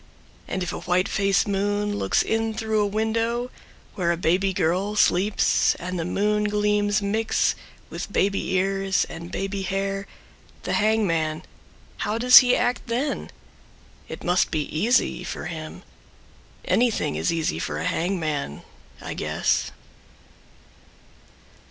And 0.47 0.63
if 0.63 0.73
a 0.73 0.79
white 0.79 1.07
face 1.07 1.45
moon 1.45 1.95
looks 1.95 2.23
In 2.23 2.55
through 2.55 2.79
a 2.81 2.87
window 2.87 3.51
where 3.93 4.11
a 4.11 4.17
baby 4.17 4.51
girl 4.51 4.95
Sleeps 4.95 5.75
and 5.75 5.99
the 5.99 6.05
moon 6.05 6.45
gleams 6.45 7.03
mix 7.03 7.53
with 7.91 8.11
Baby 8.11 8.53
ears 8.53 9.05
and 9.11 9.31
baby 9.31 9.61
hair 9.61 10.07
the 10.63 10.73
hangman 10.73 11.43
How 11.97 12.17
does 12.17 12.39
he 12.39 12.55
act 12.55 12.87
then? 12.87 13.29
It 14.09 14.23
must 14.23 14.49
be 14.49 14.63
easy 14.75 15.23
For 15.23 15.45
him. 15.45 15.83
Anything 16.65 17.13
is 17.15 17.31
easy 17.31 17.59
for 17.59 17.77
a 17.77 17.85
hangman, 17.85 18.63
I 19.01 19.13
guess. 19.13 19.69